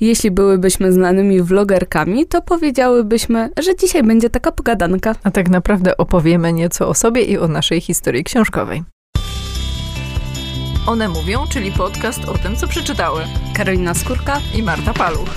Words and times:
Jeśli 0.00 0.30
byłybyśmy 0.30 0.92
znanymi 0.92 1.42
vlogerkami, 1.42 2.26
to 2.26 2.42
powiedziałybyśmy, 2.42 3.50
że 3.58 3.76
dzisiaj 3.76 4.02
będzie 4.02 4.30
taka 4.30 4.52
pogadanka. 4.52 5.14
A 5.22 5.30
tak 5.30 5.48
naprawdę 5.48 5.96
opowiemy 5.96 6.52
nieco 6.52 6.88
o 6.88 6.94
sobie 6.94 7.22
i 7.22 7.38
o 7.38 7.48
naszej 7.48 7.80
historii 7.80 8.24
książkowej. 8.24 8.82
One 10.86 11.08
mówią, 11.08 11.38
czyli 11.52 11.72
podcast 11.72 12.24
o 12.24 12.38
tym, 12.38 12.56
co 12.56 12.68
przeczytały. 12.68 13.22
Karolina 13.56 13.94
Skórka 13.94 14.40
i 14.54 14.62
Marta 14.62 14.94
Paluch. 14.94 15.28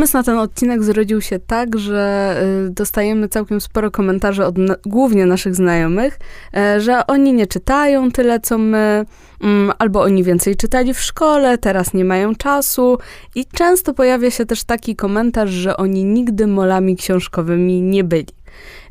Pomysł 0.00 0.16
na 0.16 0.22
ten 0.22 0.38
odcinek 0.38 0.82
zrodził 0.82 1.20
się 1.20 1.38
tak, 1.38 1.78
że 1.78 2.36
y, 2.68 2.70
dostajemy 2.70 3.28
całkiem 3.28 3.60
sporo 3.60 3.90
komentarzy 3.90 4.44
od 4.44 4.58
na, 4.58 4.76
głównie 4.86 5.26
naszych 5.26 5.54
znajomych, 5.54 6.18
e, 6.56 6.80
że 6.80 7.06
oni 7.06 7.32
nie 7.32 7.46
czytają 7.46 8.10
tyle 8.10 8.40
co 8.40 8.58
my, 8.58 9.04
mm, 9.40 9.72
albo 9.78 10.02
oni 10.02 10.24
więcej 10.24 10.56
czytali 10.56 10.94
w 10.94 11.00
szkole, 11.00 11.58
teraz 11.58 11.94
nie 11.94 12.04
mają 12.04 12.34
czasu. 12.34 12.98
I 13.34 13.46
często 13.46 13.94
pojawia 13.94 14.30
się 14.30 14.46
też 14.46 14.64
taki 14.64 14.96
komentarz, 14.96 15.50
że 15.50 15.76
oni 15.76 16.04
nigdy 16.04 16.46
molami 16.46 16.96
książkowymi 16.96 17.82
nie 17.82 18.04
byli. 18.04 18.39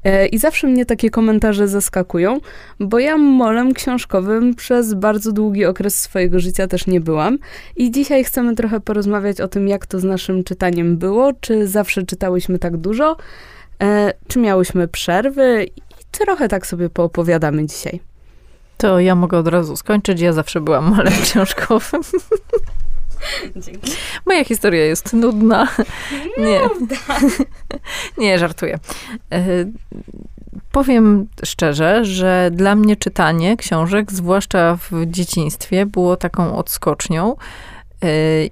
E, 0.04 0.28
I 0.28 0.38
zawsze 0.38 0.68
mnie 0.68 0.86
takie 0.86 1.10
komentarze 1.10 1.68
zaskakują, 1.68 2.40
bo 2.80 3.00
ja 3.00 3.18
molem 3.18 3.74
książkowym 3.74 4.56
przez 4.56 4.94
bardzo 4.94 5.32
długi 5.32 5.66
okres 5.66 6.00
swojego 6.00 6.40
życia 6.40 6.68
też 6.68 6.88
nie 6.88 7.02
byłam. 7.02 7.38
I 7.76 7.92
dzisiaj 7.92 8.24
chcemy 8.24 8.56
trochę 8.56 8.80
porozmawiać 8.80 9.42
o 9.42 9.48
tym, 9.48 9.68
jak 9.68 9.86
to 9.86 10.00
z 10.00 10.04
naszym 10.04 10.44
czytaniem 10.44 10.98
było, 10.98 11.34
czy 11.34 11.68
zawsze 11.68 12.04
czytałyśmy 12.04 12.60
tak 12.60 12.78
dużo, 12.78 13.18
e, 13.82 14.14
czy 14.28 14.40
miałyśmy 14.40 14.88
przerwy 14.88 15.66
i 15.76 15.82
trochę 16.12 16.48
tak 16.48 16.68
sobie 16.68 16.90
poopowiadamy 16.90 17.66
dzisiaj. 17.66 18.00
To 18.78 19.00
ja 19.00 19.16
mogę 19.16 19.38
od 19.38 19.48
razu 19.48 19.76
skończyć. 19.76 20.22
Ja 20.22 20.34
zawsze 20.34 20.62
byłam 20.62 20.96
molem 20.96 21.14
książkowym. 21.24 22.02
Dzięki. 23.66 23.92
Moja 24.26 24.44
historia 24.44 24.86
jest 24.86 25.14
nudna. 25.14 25.68
Nie, 26.38 26.62
nie 28.26 28.40
żartuję. 28.40 28.80
E, 29.32 29.42
powiem 30.72 31.28
szczerze, 31.44 32.06
że 32.06 32.50
dla 32.54 32.76
mnie 32.76 32.96
czytanie 32.96 33.58
książek, 33.58 34.12
zwłaszcza 34.12 34.76
w 34.76 35.06
dzieciństwie, 35.06 35.86
było 35.86 36.18
taką 36.18 36.58
odskocznią. 36.58 37.36
E, 38.04 38.08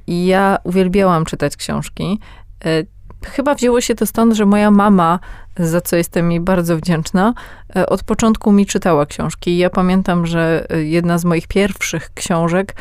I 0.07 0.25
ja 0.25 0.57
uwielbiałam 0.63 1.25
czytać 1.25 1.57
książki. 1.57 2.19
E, 3.25 3.29
chyba 3.29 3.55
wzięło 3.55 3.81
się 3.81 3.95
to 3.95 4.05
stąd, 4.05 4.33
że 4.33 4.45
moja 4.45 4.71
mama, 4.71 5.19
za 5.59 5.81
co 5.81 5.95
jestem 5.95 6.31
jej 6.31 6.39
bardzo 6.39 6.77
wdzięczna, 6.77 7.33
od 7.87 8.03
początku 8.03 8.51
mi 8.51 8.65
czytała 8.65 9.05
książki. 9.05 9.57
Ja 9.57 9.69
pamiętam, 9.69 10.25
że 10.25 10.67
jedna 10.83 11.17
z 11.17 11.25
moich 11.25 11.47
pierwszych 11.47 12.13
książek 12.13 12.75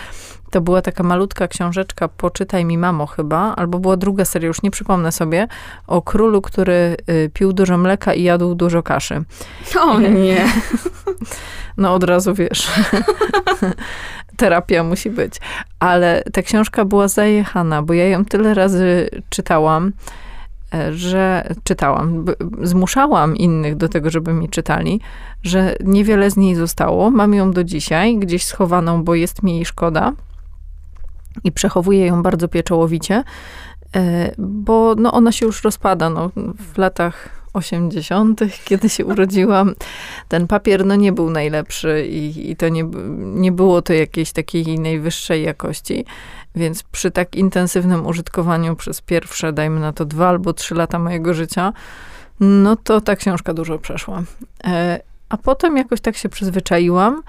to 0.51 0.61
była 0.61 0.83
taka 0.83 1.03
malutka 1.03 1.49
książeczka 1.49 2.09
Poczytaj 2.09 2.65
mi 2.65 2.79
mamo 2.79 3.07
chyba, 3.07 3.55
albo 3.57 3.79
była 3.79 3.97
druga 3.97 4.25
seria, 4.25 4.49
już 4.49 4.63
nie 4.63 4.71
przypomnę 4.71 5.13
sobie, 5.13 5.49
o 5.87 6.03
królu, 6.03 6.43
który 6.43 6.97
y, 7.11 7.31
pił 7.35 7.53
dużo 7.53 7.79
mleka 7.79 8.15
i 8.15 8.23
jadł 8.23 8.55
dużo 8.55 8.83
kaszy. 8.83 9.25
O 9.81 10.01
nie. 10.01 10.45
No 11.79 11.95
od 11.95 12.05
razu 12.05 12.35
wiesz. 12.35 12.71
Terapia 14.37 14.83
musi 14.85 15.11
być. 15.11 15.35
Ale 15.79 16.23
ta 16.33 16.43
książka 16.43 16.85
była 16.85 17.09
zajechana, 17.09 17.83
bo 17.83 17.93
ja 17.93 18.09
ją 18.09 18.25
tyle 18.25 18.55
razy 18.55 19.11
czytałam, 19.31 19.87
e, 19.89 20.26
że 20.93 21.49
czytałam, 21.65 22.25
zmuszałam 22.63 23.37
innych 23.37 23.77
do 23.77 23.89
tego, 23.89 24.11
żeby 24.11 24.33
mi 24.33 24.49
czytali, 24.49 25.01
że 25.43 25.77
niewiele 25.85 26.31
z 26.31 26.37
niej 26.37 26.55
zostało. 26.55 27.11
Mam 27.11 27.35
ją 27.35 27.51
do 27.53 27.65
dzisiaj, 27.65 28.19
gdzieś 28.19 28.45
schowaną, 28.45 29.05
bo 29.05 29.15
jest 29.15 29.43
mi 29.43 29.55
jej 29.55 29.65
szkoda 29.65 30.13
i 31.45 31.53
przechowuję 31.53 32.07
ją 32.07 32.23
bardzo 32.23 32.49
pieczołowicie, 32.49 33.25
e, 33.97 34.33
bo 34.39 34.95
no, 34.95 35.13
ona 35.13 35.33
się 35.33 35.47
już 35.47 35.63
rozpada. 35.63 36.11
No, 36.11 36.31
w 36.75 36.79
latach 36.79 37.29
80., 37.57 38.41
kiedy 38.65 38.89
się 38.89 39.05
urodziłam, 39.05 39.75
ten 40.29 40.47
papier 40.47 40.87
no, 40.87 40.97
nie 40.97 41.13
był 41.13 41.31
najlepszy 41.31 42.07
i, 42.07 42.51
i 42.51 42.57
to 42.57 42.69
nie, 42.69 42.85
nie 43.19 43.53
było 43.53 43.83
to 43.83 43.93
jakiejś 43.93 44.33
takiej 44.33 44.81
najwyższej 44.81 45.43
jakości. 45.43 46.05
Więc 46.55 46.83
przy 46.83 47.11
tak 47.11 47.35
intensywnym 47.35 48.07
użytkowaniu 48.07 48.77
przez 48.77 49.01
pierwsze, 49.01 49.53
dajmy 49.53 49.81
na 49.81 49.93
to 49.93 50.05
dwa 50.05 50.29
albo 50.29 50.53
trzy 50.53 50.75
lata 50.75 50.99
mojego 50.99 51.35
życia, 51.35 51.73
no 52.41 52.77
to 52.77 53.01
ta 53.01 53.17
książka 53.17 53.55
dużo 53.55 53.79
przeszła. 53.79 54.23
E, 54.65 55.01
a 55.29 55.37
potem 55.37 55.77
jakoś 55.77 56.01
tak 56.01 56.17
się 56.17 56.29
przyzwyczaiłam, 56.29 57.23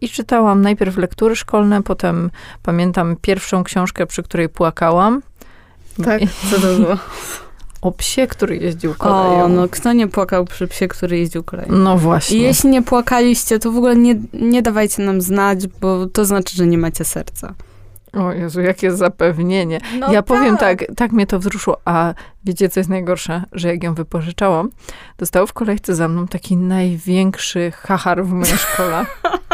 i 0.00 0.08
czytałam 0.08 0.62
najpierw 0.62 0.96
lektury 0.96 1.36
szkolne, 1.36 1.82
potem 1.82 2.30
pamiętam 2.62 3.16
pierwszą 3.22 3.64
książkę, 3.64 4.06
przy 4.06 4.22
której 4.22 4.48
płakałam. 4.48 5.22
Tak, 6.04 6.22
co 6.50 6.60
to 6.60 6.76
było? 6.76 6.96
O 7.82 7.92
psie, 7.92 8.26
który 8.26 8.56
jeździł 8.56 8.94
koleją. 8.94 9.44
O, 9.44 9.48
no 9.48 9.68
kto 9.68 9.92
nie 9.92 10.08
płakał 10.08 10.44
przy 10.44 10.68
psie, 10.68 10.88
który 10.88 11.18
jeździł 11.18 11.44
koleją? 11.44 11.72
No 11.72 11.98
właśnie. 11.98 12.38
I 12.38 12.40
jeśli 12.40 12.70
nie 12.70 12.82
płakaliście, 12.82 13.58
to 13.58 13.72
w 13.72 13.76
ogóle 13.76 13.96
nie, 13.96 14.16
nie 14.32 14.62
dawajcie 14.62 15.02
nam 15.02 15.20
znać, 15.20 15.66
bo 15.66 16.06
to 16.06 16.24
znaczy, 16.24 16.56
że 16.56 16.66
nie 16.66 16.78
macie 16.78 17.04
serca. 17.04 17.54
O 18.12 18.32
Jezu, 18.32 18.60
jakie 18.60 18.92
zapewnienie. 18.92 19.80
No 19.98 20.12
ja 20.12 20.22
tak. 20.22 20.24
powiem 20.24 20.56
tak, 20.56 20.84
tak 20.96 21.12
mnie 21.12 21.26
to 21.26 21.38
wzruszyło. 21.38 21.80
A 21.84 22.14
wiecie, 22.44 22.68
co 22.68 22.80
jest 22.80 22.90
najgorsze? 22.90 23.42
Że 23.52 23.68
jak 23.68 23.84
ją 23.84 23.94
wypożyczałam, 23.94 24.70
dostał 25.18 25.46
w 25.46 25.52
kolejce 25.52 25.94
za 25.94 26.08
mną 26.08 26.28
taki 26.28 26.56
największy 26.56 27.70
hachar 27.70 28.24
w 28.24 28.32
mojej 28.32 28.56
szkole. 28.56 29.06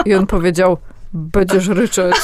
I 0.05 0.15
on 0.15 0.27
powiedział, 0.27 0.77
będziesz 1.13 1.69
ryczeć. 1.69 2.17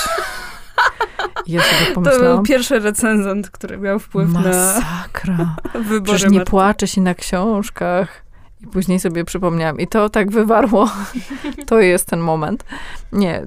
I 1.47 1.53
ja 1.53 1.63
sobie 1.63 1.95
pomyślałam, 1.95 2.27
to 2.27 2.35
był 2.35 2.43
pierwszy 2.43 2.79
recenzent, 2.79 3.51
który 3.51 3.79
miał 3.79 3.99
wpływ 3.99 4.33
masakra. 4.33 5.37
na 5.37 5.57
wybory 5.81 6.03
Przecież 6.03 6.31
nie 6.31 6.41
płacze 6.41 6.89
się 6.89 7.01
na 7.01 7.15
książkach. 7.15 8.23
I 8.61 8.67
później 8.67 9.01
sobie 9.01 9.25
przypomniałam. 9.25 9.81
I 9.81 9.87
to 9.87 10.09
tak 10.09 10.31
wywarło. 10.31 10.91
to 11.67 11.81
jest 11.81 12.07
ten 12.07 12.21
moment. 12.21 12.65
Nie, 13.13 13.47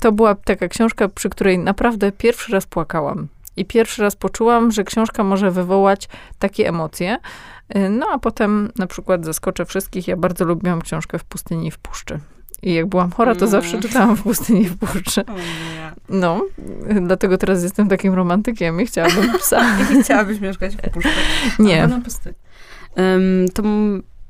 to 0.00 0.12
była 0.12 0.34
taka 0.34 0.68
książka, 0.68 1.08
przy 1.08 1.30
której 1.30 1.58
naprawdę 1.58 2.12
pierwszy 2.12 2.52
raz 2.52 2.66
płakałam. 2.66 3.28
I 3.56 3.64
pierwszy 3.64 4.02
raz 4.02 4.16
poczułam, 4.16 4.72
że 4.72 4.84
książka 4.84 5.24
może 5.24 5.50
wywołać 5.50 6.08
takie 6.38 6.68
emocje. 6.68 7.18
No 7.90 8.06
a 8.12 8.18
potem 8.18 8.72
na 8.78 8.86
przykład 8.86 9.24
zaskoczę 9.24 9.64
wszystkich. 9.64 10.08
Ja 10.08 10.16
bardzo 10.16 10.44
lubiłam 10.44 10.82
książkę 10.82 11.18
w 11.18 11.24
pustyni 11.24 11.66
i 11.66 11.70
w 11.70 11.78
puszczy. 11.78 12.20
I 12.66 12.74
jak 12.74 12.86
byłam 12.86 13.10
chora, 13.10 13.34
to 13.34 13.40
no. 13.40 13.46
zawsze 13.46 13.80
czytałam 13.80 14.16
w 14.16 14.22
pustyni 14.22 14.62
i 14.62 14.68
w 14.68 14.78
puszczy. 14.78 15.24
No, 16.08 16.40
dlatego 17.02 17.38
teraz 17.38 17.62
jestem 17.62 17.88
takim 17.88 18.14
romantykiem 18.14 18.80
i 18.80 18.86
chciałabym 18.86 19.32
psa. 19.40 19.64
I 19.92 20.02
chciałabyś 20.02 20.40
mieszkać 20.40 20.76
w 20.76 20.90
puszczy. 20.90 21.08
Nie. 21.58 21.88
Um, 22.96 23.46
to 23.54 23.62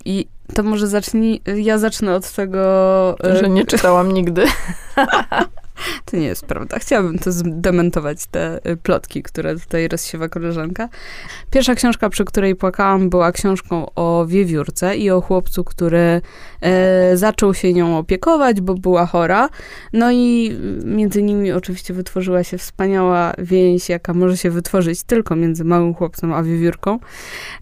i 0.05 0.27
to 0.55 0.63
może 0.63 0.87
zacznij, 0.87 1.43
ja 1.57 1.79
zacznę 1.79 2.15
od 2.15 2.33
tego... 2.33 3.17
Że 3.41 3.49
nie 3.49 3.67
czytałam 3.67 4.13
nigdy. 4.13 4.45
To 6.05 6.17
nie 6.17 6.27
jest 6.27 6.47
prawda. 6.47 6.79
Chciałabym 6.79 7.19
to 7.19 7.33
zdementować, 7.33 8.27
te 8.27 8.71
y, 8.71 8.77
plotki, 8.77 9.23
które 9.23 9.57
tutaj 9.57 9.89
rozsiewa 9.89 10.29
koleżanka. 10.29 10.89
Pierwsza 11.51 11.75
książka, 11.75 12.11
przy 12.11 12.25
której 12.25 12.57
płakałam, 12.57 13.11
była 13.11 13.33
książką 13.33 13.87
o 13.95 14.27
wiewiórce 14.29 14.97
i 14.97 15.11
o 15.11 15.21
chłopcu, 15.21 15.65
który 15.65 16.21
e, 16.61 17.17
zaczął 17.17 17.55
się 17.55 17.73
nią 17.73 17.99
opiekować, 17.99 18.61
bo 18.61 18.75
była 18.75 19.07
chora. 19.07 19.49
No 19.93 20.13
i 20.13 20.57
między 20.85 21.23
nimi 21.23 21.53
oczywiście 21.53 21.95
wytworzyła 21.95 22.45
się 22.45 22.59
wspaniała 22.59 23.33
więź, 23.39 23.89
jaka 23.89 24.15
może 24.15 24.37
się 24.37 24.51
wytworzyć 24.51 25.03
tylko 25.03 25.37
między 25.37 25.65
małym 25.65 25.95
chłopcem 25.95 26.33
a 26.33 26.43
wiewiórką. 26.43 26.99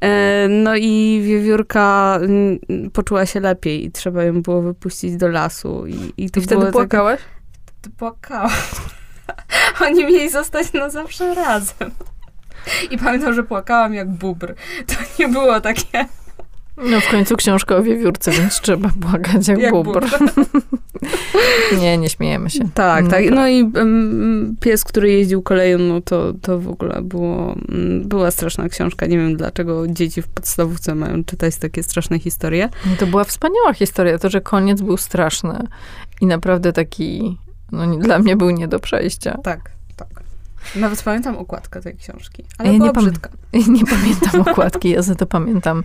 E, 0.00 0.48
no 0.48 0.76
i 0.76 1.22
wiewiórka 1.24 2.18
m, 2.22 2.58
poczuła 2.92 3.26
się 3.26 3.40
lepiej 3.40 3.84
i 3.84 3.90
trzeba 3.90 4.24
ją 4.24 4.42
było 4.42 4.62
wypuścić 4.62 5.16
do 5.16 5.28
lasu. 5.28 5.86
I, 5.86 6.12
i, 6.16 6.30
to 6.30 6.40
I 6.40 6.42
wtedy 6.42 6.72
płakałaś? 6.72 7.20
Płakałam. 7.90 8.50
Oni 9.86 10.04
mieli 10.04 10.30
zostać 10.30 10.72
na 10.72 10.90
zawsze 10.90 11.34
razem. 11.34 11.90
I 12.90 12.98
pamiętam, 12.98 13.34
że 13.34 13.42
płakałam 13.42 13.94
jak 13.94 14.10
bubr. 14.10 14.54
To 14.86 14.94
nie 15.18 15.28
było 15.28 15.60
takie... 15.60 16.06
No 16.76 17.00
w 17.00 17.08
końcu 17.08 17.36
książka 17.36 17.76
o 17.76 17.82
wiewiórce, 17.82 18.30
więc 18.30 18.60
trzeba 18.60 18.90
płakać 19.00 19.48
jak, 19.48 19.58
jak 19.58 19.72
bubr. 19.72 19.92
bubr. 19.92 20.06
nie, 21.80 21.98
nie 21.98 22.08
śmiejemy 22.08 22.50
się. 22.50 22.68
Tak, 22.74 23.04
no, 23.04 23.10
tak. 23.10 23.30
No 23.30 23.48
i 23.48 23.62
um, 23.62 24.56
pies, 24.60 24.84
który 24.84 25.10
jeździł 25.10 25.42
koleją, 25.42 25.78
no 25.78 26.00
to, 26.00 26.32
to 26.42 26.58
w 26.58 26.68
ogóle 26.68 27.02
było, 27.02 27.46
um, 27.46 28.08
była 28.08 28.30
straszna 28.30 28.68
książka. 28.68 29.06
Nie 29.06 29.18
wiem, 29.18 29.36
dlaczego 29.36 29.88
dzieci 29.88 30.22
w 30.22 30.28
podstawówce 30.28 30.94
mają 30.94 31.24
czytać 31.24 31.56
takie 31.56 31.82
straszne 31.82 32.18
historie. 32.18 32.68
No 32.86 32.96
to 32.98 33.06
była 33.06 33.24
wspaniała 33.24 33.74
historia. 33.74 34.18
To, 34.18 34.30
że 34.30 34.40
koniec 34.40 34.82
był 34.82 34.96
straszny 34.96 35.58
i 36.20 36.26
naprawdę 36.26 36.72
taki 36.72 37.38
no, 37.74 37.96
dla 37.96 38.18
mnie 38.18 38.36
był 38.36 38.50
nie 38.50 38.68
do 38.68 38.78
przejścia. 38.80 39.38
Tak, 39.42 39.70
tak. 39.96 40.24
Nawet 40.76 41.02
pamiętam 41.02 41.36
okładkę 41.36 41.80
tej 41.80 41.96
książki, 41.96 42.44
ale 42.58 42.72
ja 42.72 42.78
była 42.78 42.88
nie 42.88 42.92
brzydka. 42.92 43.30
Nie 43.68 43.84
pamiętam 43.84 44.40
okładki, 44.40 44.90
ja 44.90 45.02
za 45.02 45.14
to 45.14 45.26
pamiętam, 45.26 45.84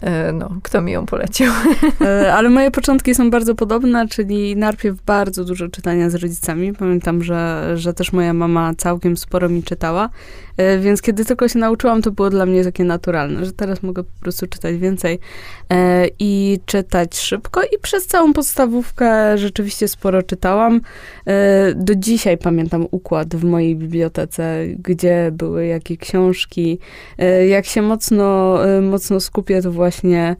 e, 0.00 0.32
no, 0.32 0.50
kto 0.62 0.80
mi 0.80 0.92
ją 0.92 1.06
polecił. 1.06 1.52
E, 2.00 2.34
ale 2.34 2.48
moje 2.48 2.70
początki 2.70 3.14
są 3.14 3.30
bardzo 3.30 3.54
podobne, 3.54 4.08
czyli 4.08 4.56
najpierw 4.56 5.02
bardzo 5.02 5.44
dużo 5.44 5.68
czytania 5.68 6.10
z 6.10 6.14
rodzicami. 6.14 6.72
Pamiętam, 6.72 7.22
że, 7.22 7.72
że 7.74 7.94
też 7.94 8.12
moja 8.12 8.32
mama 8.32 8.72
całkiem 8.76 9.16
sporo 9.16 9.48
mi 9.48 9.62
czytała, 9.62 10.10
więc 10.80 11.02
kiedy 11.02 11.24
tylko 11.24 11.48
się 11.48 11.58
nauczyłam, 11.58 12.02
to 12.02 12.10
było 12.10 12.30
dla 12.30 12.46
mnie 12.46 12.64
takie 12.64 12.84
naturalne, 12.84 13.44
że 13.44 13.52
teraz 13.52 13.82
mogę 13.82 14.04
po 14.04 14.20
prostu 14.20 14.46
czytać 14.46 14.76
więcej 14.76 15.18
i 16.18 16.60
czytać 16.66 17.18
szybko 17.18 17.62
i 17.62 17.78
przez 17.82 18.06
całą 18.06 18.32
podstawówkę 18.32 19.38
rzeczywiście 19.38 19.88
sporo 19.88 20.22
czytałam. 20.22 20.80
Do 21.74 21.94
dzisiaj 21.94 22.38
pamiętam 22.38 22.86
układ 22.90 23.36
w 23.36 23.44
mojej 23.44 23.76
bibliotece, 23.76 24.64
gdzie 24.78 25.30
były 25.32 25.66
jakie 25.66 25.96
książki, 25.96 26.78
E, 27.18 27.46
jak 27.46 27.66
się 27.66 27.82
mocno, 27.82 28.58
e, 28.66 28.80
mocno 28.80 29.20
skupię, 29.20 29.62
to 29.62 29.72
właśnie 29.72 30.22
e, 30.28 30.36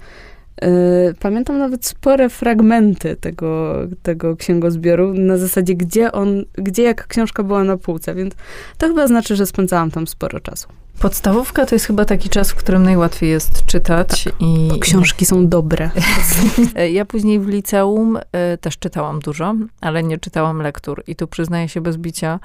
Pamiętam 1.21 1.59
nawet 1.59 1.87
spore 1.87 2.29
fragmenty 2.29 3.17
tego, 3.17 3.75
tego 4.03 4.37
księgozbioru 4.37 5.15
na 5.15 5.37
zasadzie, 5.37 5.75
gdzie 5.75 6.13
on, 6.13 6.45
gdzie 6.53 6.83
jak 6.83 7.07
książka 7.07 7.43
była 7.43 7.65
na 7.65 7.77
półce, 7.77 8.15
więc 8.15 8.35
to 8.79 8.87
chyba 8.89 9.07
znaczy, 9.07 9.37
że 9.37 9.47
spędzałam 9.47 9.91
tam 9.91 10.07
sporo 10.07 10.41
czasu. 10.41 10.69
Podstawówka 10.99 11.67
to 11.67 11.75
jest 11.75 11.87
chyba 11.87 12.05
taki 12.05 12.29
czas, 12.29 12.51
w 12.51 12.55
którym 12.55 12.83
najłatwiej 12.83 13.31
jest 13.31 13.67
czytać. 13.67 14.25
Tak, 14.25 14.35
i 14.41 14.69
bo 14.69 14.79
książki 14.79 15.27
są 15.27 15.49
dobre. 15.49 15.91
ja 16.99 17.05
później 17.05 17.41
w 17.41 17.49
liceum 17.49 18.19
też 18.61 18.79
czytałam 18.79 19.21
dużo, 19.21 19.55
ale 19.81 20.03
nie 20.03 20.19
czytałam 20.19 20.63
lektur. 20.63 21.03
I 21.07 21.17
tu 21.17 21.27
przyznaję 21.27 21.69
się 21.69 21.81
bez 21.81 21.97
bicia, 21.97 22.41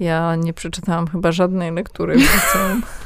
ja 0.00 0.36
nie 0.36 0.52
przeczytałam 0.52 1.06
chyba 1.06 1.32
żadnej 1.32 1.72
lektury 1.72 2.14
w 2.14 2.20
liceum. 2.20 2.82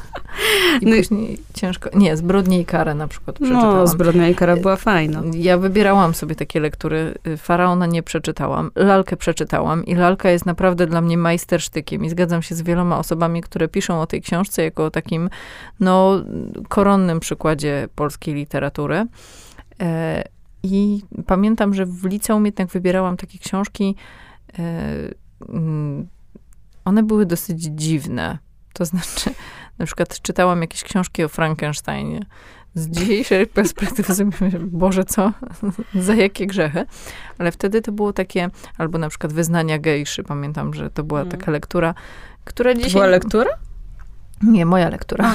I 0.81 0.87
no 0.87 0.97
później 0.97 1.39
ciężko. 1.55 1.91
Nie, 1.95 2.17
Zbrodnie 2.17 2.61
i 2.61 2.65
karę 2.65 2.95
na 2.95 3.09
przykład 3.09 3.41
no, 3.41 3.47
przeczytałam. 3.47 3.77
No, 3.77 3.87
Zbrodnia 3.87 4.29
i 4.29 4.35
kara 4.35 4.57
była 4.57 4.77
fajna. 4.77 5.23
Ja 5.35 5.59
wybierałam 5.59 6.15
sobie 6.15 6.35
takie 6.35 6.61
lektury. 6.61 7.15
Faraona 7.37 7.87
nie 7.87 8.03
przeczytałam. 8.03 8.71
Lalkę 8.75 9.17
przeczytałam 9.17 9.85
i 9.85 9.95
Lalka 9.95 10.31
jest 10.31 10.47
naprawdę 10.47 10.87
dla 10.87 11.01
mnie 11.01 11.19
majstersztykiem 11.19 12.05
i 12.05 12.11
zgadzam 12.11 12.43
się 12.43 12.55
z 12.55 12.63
wieloma 12.63 12.99
osobami, 12.99 13.43
które 13.43 13.69
piszą 13.69 14.01
o 14.01 14.07
tej 14.07 14.23
książce 14.23 14.63
jako 14.63 14.85
o 14.85 14.91
takim, 14.91 15.31
no, 15.81 16.23
koronnym 16.69 17.21
przykładzie 17.21 17.89
polskiej 17.95 18.35
literatury. 18.35 19.07
E, 19.81 20.25
I 20.63 21.03
pamiętam, 21.27 21.75
że 21.75 21.87
w 21.87 22.05
liceum 22.05 22.47
jednak 22.47 22.69
wybierałam 22.69 23.17
takie 23.17 23.39
książki, 23.39 23.95
e, 24.59 24.83
mm, 25.49 26.07
one 26.85 27.03
były 27.03 27.27
dosyć 27.27 27.63
dziwne. 27.63 28.39
To 28.73 28.85
znaczy, 28.85 29.31
na 29.79 29.87
przykład 29.87 30.21
czytałam 30.23 30.61
jakieś 30.61 30.83
książki 30.83 31.25
o 31.25 31.29
Frankensteinie. 31.29 32.27
Z 32.75 32.89
dzisiejszej 32.89 33.47
perspektywy 33.61 34.15
sobie 34.15 34.31
Boże, 34.61 35.05
co? 35.05 35.33
Za 36.07 36.15
jakie 36.15 36.47
grzechy? 36.47 36.87
Ale 37.39 37.53
wtedy 37.53 37.83
to 37.83 37.93
było 37.93 38.13
takie, 38.13 38.51
albo 38.79 38.99
na 38.99 39.09
przykład 39.09 39.33
Wyznania 39.33 39.79
gejszy. 39.79 40.23
Pamiętam, 40.23 40.75
że 40.75 40.91
to 40.91 41.05
była 41.05 41.21
hmm. 41.21 41.39
taka 41.39 41.51
lektura, 41.51 41.95
która 42.45 42.75
dzisiaj... 42.75 42.91
To 42.91 42.95
była 42.95 43.07
lektura? 43.07 43.51
Nie, 44.43 44.67
moja 44.67 44.89
lektura. 44.89 45.35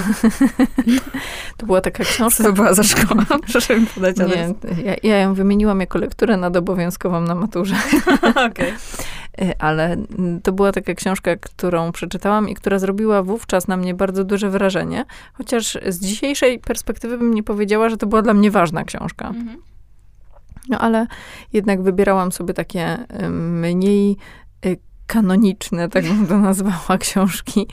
to 1.57 1.65
była 1.65 1.81
taka 1.81 2.03
książka. 2.03 2.43
To 2.43 2.53
była 2.53 2.73
za 2.73 2.83
szkołą, 2.83 3.21
proszę 3.51 3.79
mi 3.79 3.88
podać 3.88 4.17
Nie, 4.17 4.53
ja, 4.83 4.95
ja, 5.03 5.17
ją 5.17 5.33
wymieniłam 5.33 5.79
jako 5.79 5.99
lekturę 5.99 6.38
nadobowiązkową 6.38 7.21
na 7.21 7.35
maturze. 7.35 7.75
okay. 8.51 8.73
Ale 9.59 9.97
to 10.43 10.51
była 10.51 10.71
taka 10.71 10.93
książka, 10.93 11.35
którą 11.35 11.91
przeczytałam 11.91 12.49
i 12.49 12.55
która 12.55 12.79
zrobiła 12.79 13.23
wówczas 13.23 13.67
na 13.67 13.77
mnie 13.77 13.93
bardzo 13.93 14.23
duże 14.23 14.49
wrażenie. 14.49 15.05
Chociaż 15.33 15.77
z 15.87 15.99
dzisiejszej 15.99 16.59
perspektywy 16.59 17.17
bym 17.17 17.33
nie 17.33 17.43
powiedziała, 17.43 17.89
że 17.89 17.97
to 17.97 18.07
była 18.07 18.21
dla 18.21 18.33
mnie 18.33 18.51
ważna 18.51 18.83
książka. 18.83 19.27
Mhm. 19.27 19.61
No 20.69 20.79
ale 20.79 21.07
jednak 21.53 21.81
wybierałam 21.81 22.31
sobie 22.31 22.53
takie 22.53 22.97
mniej 23.29 24.17
y, 24.65 24.77
kanoniczne, 25.07 25.89
tak 25.89 26.03
bym 26.03 26.27
to 26.27 26.37
nazwała, 26.49 26.97
książki. 26.99 27.67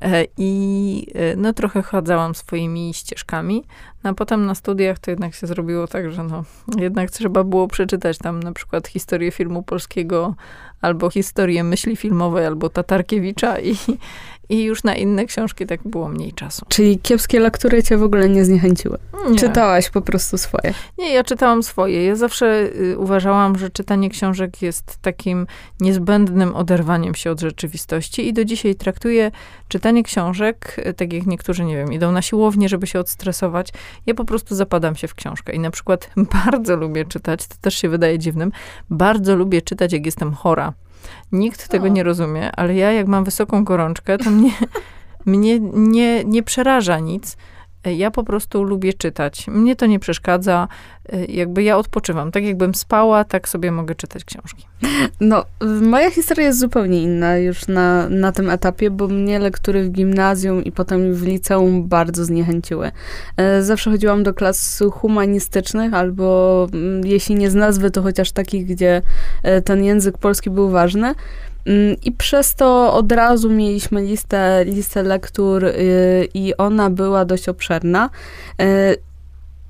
E, 0.00 0.24
I 0.36 1.06
e, 1.14 1.36
no, 1.36 1.52
trochę 1.52 1.82
chadzałam 1.82 2.34
swoimi 2.34 2.94
ścieżkami. 2.94 3.64
No, 4.04 4.10
a 4.10 4.14
potem 4.14 4.46
na 4.46 4.54
studiach 4.54 4.98
to 4.98 5.10
jednak 5.10 5.34
się 5.34 5.46
zrobiło 5.46 5.86
tak, 5.86 6.12
że 6.12 6.24
no, 6.24 6.44
jednak 6.78 7.10
trzeba 7.10 7.44
było 7.44 7.68
przeczytać 7.68 8.18
tam 8.18 8.42
na 8.42 8.52
przykład 8.52 8.88
historię 8.88 9.30
filmu 9.30 9.62
polskiego, 9.62 10.34
albo 10.80 11.10
historię 11.10 11.64
myśli 11.64 11.96
filmowej, 11.96 12.46
albo 12.46 12.68
Tatarkiewicza 12.68 13.60
i, 13.60 13.76
i 14.48 14.64
już 14.64 14.84
na 14.84 14.94
inne 14.94 15.26
książki 15.26 15.66
tak 15.66 15.80
było 15.84 16.08
mniej 16.08 16.32
czasu. 16.32 16.66
Czyli 16.68 16.98
kiepskie 16.98 17.40
lektury 17.40 17.82
cię 17.82 17.96
w 17.96 18.02
ogóle 18.02 18.28
nie 18.28 18.44
zniechęciły? 18.44 18.98
Nie. 19.30 19.38
Czytałaś 19.38 19.90
po 19.90 20.00
prostu 20.00 20.38
swoje? 20.38 20.74
Nie, 20.98 21.12
ja 21.12 21.24
czytałam 21.24 21.62
swoje. 21.62 22.06
Ja 22.06 22.16
zawsze 22.16 22.68
y, 22.80 22.98
uważałam, 22.98 23.58
że 23.58 23.70
czytanie 23.70 24.10
książek 24.10 24.62
jest 24.62 24.96
takim 25.02 25.46
niezbędnym 25.80 26.56
oderwaniem 26.56 27.14
się 27.14 27.30
od 27.30 27.40
rzeczywistości 27.40 28.28
i 28.28 28.32
do 28.32 28.44
dzisiaj 28.44 28.74
traktuję 28.74 29.30
czytanie 29.68 29.85
książek, 30.02 30.76
y, 30.86 30.94
tak 30.94 31.12
jak 31.12 31.26
niektórzy, 31.26 31.64
nie 31.64 31.76
wiem, 31.76 31.92
idą 31.92 32.12
na 32.12 32.22
siłownię, 32.22 32.68
żeby 32.68 32.86
się 32.86 33.00
odstresować. 33.00 33.68
Ja 34.06 34.14
po 34.14 34.24
prostu 34.24 34.54
zapadam 34.54 34.96
się 34.96 35.08
w 35.08 35.14
książkę 35.14 35.52
i 35.52 35.58
na 35.58 35.70
przykład 35.70 36.10
bardzo 36.44 36.76
lubię 36.76 37.04
czytać, 37.04 37.46
to 37.46 37.54
też 37.60 37.74
się 37.74 37.88
wydaje 37.88 38.18
dziwnym, 38.18 38.52
bardzo 38.90 39.36
lubię 39.36 39.62
czytać, 39.62 39.92
jak 39.92 40.06
jestem 40.06 40.34
chora. 40.34 40.72
Nikt 41.32 41.68
tego 41.68 41.88
nie 41.88 42.02
rozumie, 42.02 42.52
ale 42.52 42.74
ja 42.74 42.92
jak 42.92 43.06
mam 43.06 43.24
wysoką 43.24 43.64
gorączkę, 43.64 44.18
to 44.18 44.30
mnie, 44.30 44.50
mnie 45.26 45.60
nie, 45.60 46.24
nie 46.24 46.42
przeraża 46.42 46.98
nic. 46.98 47.36
Ja 47.96 48.10
po 48.10 48.24
prostu 48.24 48.64
lubię 48.64 48.92
czytać. 48.92 49.46
Mnie 49.48 49.76
to 49.76 49.86
nie 49.86 49.98
przeszkadza. 49.98 50.68
Jakby 51.28 51.62
ja 51.62 51.78
odpoczywam. 51.78 52.32
Tak 52.32 52.44
jakbym 52.44 52.74
spała, 52.74 53.24
tak 53.24 53.48
sobie 53.48 53.72
mogę 53.72 53.94
czytać 53.94 54.24
książki. 54.24 54.66
No, 55.20 55.44
moja 55.82 56.10
historia 56.10 56.46
jest 56.46 56.60
zupełnie 56.60 57.02
inna 57.02 57.36
już 57.36 57.68
na, 57.68 58.08
na 58.08 58.32
tym 58.32 58.50
etapie, 58.50 58.90
bo 58.90 59.08
mnie 59.08 59.38
lektury 59.38 59.84
w 59.84 59.90
gimnazjum 59.90 60.64
i 60.64 60.72
potem 60.72 61.14
w 61.14 61.22
liceum 61.22 61.88
bardzo 61.88 62.24
zniechęciły. 62.24 62.90
E, 63.36 63.62
zawsze 63.62 63.90
chodziłam 63.90 64.22
do 64.22 64.34
klas 64.34 64.82
humanistycznych, 64.92 65.94
albo 65.94 66.66
mm, 66.72 67.06
jeśli 67.06 67.34
nie 67.34 67.50
z 67.50 67.54
nazwy, 67.54 67.90
to 67.90 68.02
chociaż 68.02 68.32
takich, 68.32 68.66
gdzie 68.66 69.02
e, 69.42 69.62
ten 69.62 69.84
język 69.84 70.18
polski 70.18 70.50
był 70.50 70.70
ważny. 70.70 71.14
Mm, 71.66 71.96
I 72.04 72.12
przez 72.12 72.54
to 72.54 72.94
od 72.94 73.12
razu 73.12 73.50
mieliśmy 73.50 74.02
listę, 74.02 74.64
listę 74.64 75.02
lektur 75.02 75.64
y, 75.64 76.28
i 76.34 76.56
ona 76.56 76.90
była 76.90 77.24
dość 77.24 77.48
obszerna. 77.48 78.10
Y, 78.62 78.96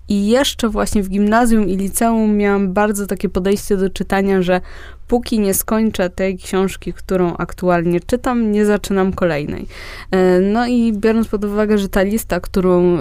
I 0.09 0.29
jeszcze 0.29 0.69
właśnie 0.69 1.03
w 1.03 1.09
gimnazjum 1.09 1.69
i 1.69 1.77
liceum 1.77 2.37
miałam 2.37 2.73
bardzo 2.73 3.07
takie 3.07 3.29
podejście 3.29 3.77
do 3.77 3.91
czytania, 3.91 4.43
że 4.43 4.61
póki 5.09 5.41
nie 5.41 5.55
skończę 5.55 6.11
tej 6.11 6.39
książki, 6.39 6.93
którą 6.93 7.37
aktualnie 7.37 8.01
czytam, 8.01 8.53
nie 8.53 8.67
zaczynam 8.67 9.13
kolejnej. 9.13 9.67
E, 10.11 10.41
no 10.41 10.67
i 10.67 10.93
biorąc 10.93 11.29
pod 11.29 11.45
uwagę, 11.45 11.79
że 11.79 11.89
ta 11.89 12.03
lista, 12.03 12.41
którą 12.41 12.99
e, 12.99 13.01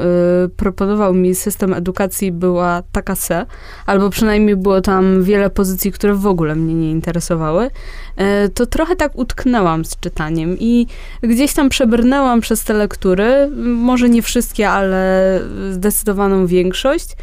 proponował 0.58 1.14
mi 1.14 1.36
system 1.36 1.74
edukacji 1.74 2.32
była 2.32 2.84
taka 2.92 3.16
se, 3.16 3.46
albo 3.86 4.10
przynajmniej 4.10 4.56
było 4.56 4.82
tam 4.82 5.24
wiele 5.24 5.50
pozycji, 5.50 5.92
które 5.92 6.14
w 6.14 6.28
ogóle 6.28 6.56
mnie 6.56 6.74
nie 6.74 6.92
interesowały, 6.92 7.70
e, 8.18 8.50
to 8.50 8.66
trochę 8.66 8.96
tak 8.96 9.16
utknęłam 9.16 9.86
z 9.86 10.00
czytaniem 10.00 10.58
i 10.60 10.88
gdzieś 11.22 11.54
tam 11.54 11.70
przebrnęłam 11.70 12.42
przez 12.42 12.64
te 12.64 12.74
lektury, 12.74 13.50
może 13.66 14.10
nie 14.10 14.22
wszystkie, 14.22 14.70
ale 14.70 15.42
zdecydowaną 15.72 16.48
większość. 16.48 17.16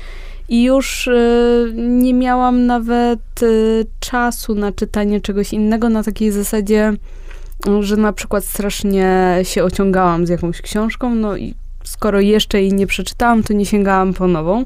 I 0.48 0.62
już 0.62 1.06
y, 1.06 1.72
nie 1.76 2.14
miałam 2.14 2.66
nawet 2.66 3.42
y, 3.42 3.86
czasu 4.00 4.54
na 4.54 4.72
czytanie 4.72 5.20
czegoś 5.20 5.52
innego 5.52 5.88
na 5.88 6.02
takiej 6.02 6.30
zasadzie, 6.30 6.92
że 7.80 7.96
na 7.96 8.12
przykład 8.12 8.44
strasznie 8.44 9.38
się 9.42 9.64
ociągałam 9.64 10.26
z 10.26 10.28
jakąś 10.28 10.62
książką, 10.62 11.14
no 11.14 11.36
i 11.36 11.54
skoro 11.84 12.20
jeszcze 12.20 12.60
jej 12.60 12.72
nie 12.72 12.86
przeczytałam, 12.86 13.42
to 13.42 13.52
nie 13.52 13.66
sięgałam 13.66 14.14
po 14.14 14.28
nową. 14.28 14.64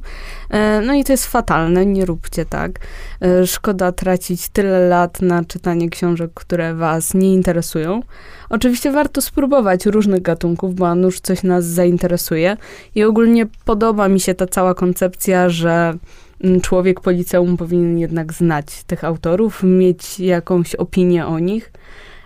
E, 0.50 0.80
no 0.80 0.94
i 0.94 1.04
to 1.04 1.12
jest 1.12 1.26
fatalne, 1.26 1.87
nie 1.87 2.04
róbcie 2.04 2.44
tak. 2.44 2.80
E, 3.20 3.46
szkoda 3.46 3.92
tracić 3.92 4.49
tyle 4.49 4.88
lat 4.88 5.23
na 5.23 5.44
czytanie 5.44 5.90
książek, 5.90 6.30
które 6.35 6.75
was 6.75 7.14
nie 7.14 7.35
interesują. 7.35 8.02
Oczywiście 8.50 8.92
warto 8.92 9.20
spróbować 9.20 9.87
różnych 9.87 10.23
gatunków, 10.23 10.75
bo 10.75 10.94
nuż 10.94 11.20
coś 11.20 11.42
nas 11.42 11.64
zainteresuje. 11.64 12.56
I 12.94 13.04
ogólnie 13.04 13.46
podoba 13.64 14.08
mi 14.08 14.20
się 14.20 14.35
ta 14.35 14.46
cała 14.46 14.75
koncepcja, 14.75 15.49
że 15.49 15.94
mm, 16.44 16.61
człowiek 16.61 17.00
po 17.00 17.11
liceum 17.11 17.56
powinien 17.56 17.99
jednak 17.99 18.32
znać 18.32 18.66
tych 18.87 19.04
autorów, 19.04 19.62
mieć 19.62 20.20
jakąś 20.20 20.75
opinię 20.75 21.26
o 21.26 21.38
nich. 21.38 21.73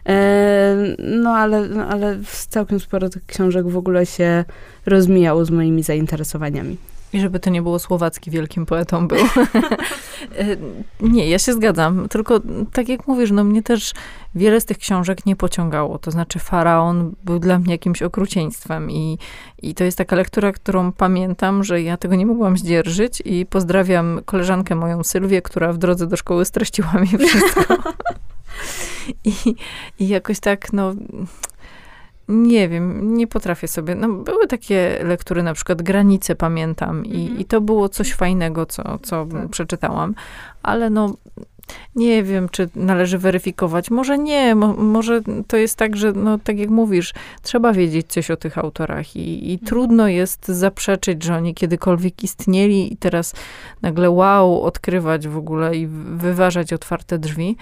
E, 0.06 0.76
no 0.98 1.30
ale, 1.30 1.68
no, 1.68 1.86
ale 1.86 2.18
całkiem 2.48 2.80
sporo 2.80 3.08
tych 3.08 3.26
książek 3.26 3.68
w 3.68 3.76
ogóle 3.76 4.06
się 4.06 4.44
rozmijało 4.86 5.44
z 5.44 5.50
moimi 5.50 5.82
zainteresowaniami. 5.82 6.76
I 7.12 7.20
żeby 7.20 7.40
to 7.40 7.50
nie 7.50 7.62
było 7.62 7.78
Słowacki 7.78 8.30
wielkim 8.30 8.66
poetą 8.66 9.08
był. 9.08 9.18
nie, 11.00 11.28
ja 11.28 11.38
się 11.38 11.52
zgadzam. 11.52 12.08
Tylko 12.08 12.40
tak 12.72 12.88
jak 12.88 13.06
mówisz, 13.08 13.30
no 13.30 13.44
mnie 13.44 13.62
też 13.62 13.92
wiele 14.34 14.60
z 14.60 14.64
tych 14.64 14.78
książek 14.78 15.26
nie 15.26 15.36
pociągało. 15.36 15.98
To 15.98 16.10
znaczy 16.10 16.38
Faraon 16.38 17.14
był 17.24 17.38
dla 17.38 17.58
mnie 17.58 17.72
jakimś 17.72 18.02
okrucieństwem 18.02 18.90
i, 18.90 19.18
i 19.62 19.74
to 19.74 19.84
jest 19.84 19.98
taka 19.98 20.16
lektura, 20.16 20.52
którą 20.52 20.92
pamiętam, 20.92 21.64
że 21.64 21.82
ja 21.82 21.96
tego 21.96 22.14
nie 22.14 22.26
mogłam 22.26 22.58
zdzierżyć 22.58 23.22
i 23.24 23.46
pozdrawiam 23.46 24.20
koleżankę 24.24 24.74
moją 24.74 25.04
Sylwię, 25.04 25.42
która 25.42 25.72
w 25.72 25.78
drodze 25.78 26.06
do 26.06 26.16
szkoły 26.16 26.44
streściła 26.44 26.92
mi 27.00 27.18
wszystko. 27.28 27.74
I, 29.24 29.32
I 29.98 30.08
jakoś 30.08 30.40
tak, 30.40 30.72
no 30.72 30.94
nie 32.28 32.68
wiem, 32.68 33.16
nie 33.16 33.26
potrafię 33.26 33.68
sobie. 33.68 33.94
No, 33.94 34.08
były 34.08 34.46
takie 34.46 34.98
lektury, 35.04 35.42
na 35.42 35.54
przykład 35.54 35.82
Granice 35.82 36.36
pamiętam 36.36 37.04
i, 37.04 37.22
mhm. 37.22 37.38
i 37.38 37.44
to 37.44 37.60
było 37.60 37.88
coś 37.88 38.12
fajnego, 38.12 38.66
co, 38.66 38.98
co 39.02 39.26
tak. 39.26 39.48
przeczytałam, 39.48 40.14
ale 40.62 40.90
no 40.90 41.14
nie 41.96 42.22
wiem, 42.22 42.48
czy 42.48 42.68
należy 42.74 43.18
weryfikować. 43.18 43.90
Może 43.90 44.18
nie, 44.18 44.54
mo, 44.54 44.74
może 44.74 45.20
to 45.46 45.56
jest 45.56 45.76
tak, 45.76 45.96
że 45.96 46.12
no, 46.12 46.38
tak 46.38 46.58
jak 46.58 46.70
mówisz, 46.70 47.14
trzeba 47.42 47.72
wiedzieć 47.72 48.06
coś 48.06 48.30
o 48.30 48.36
tych 48.36 48.58
autorach 48.58 49.16
i, 49.16 49.50
i 49.50 49.52
mhm. 49.52 49.68
trudno 49.68 50.08
jest 50.08 50.48
zaprzeczyć, 50.48 51.22
że 51.22 51.36
oni 51.36 51.54
kiedykolwiek 51.54 52.24
istnieli 52.24 52.92
i 52.92 52.96
teraz 52.96 53.34
nagle 53.82 54.10
wow, 54.10 54.62
odkrywać 54.62 55.28
w 55.28 55.36
ogóle 55.36 55.76
i 55.76 55.86
wyważać 56.16 56.72
otwarte 56.72 57.18
drzwi. 57.18 57.56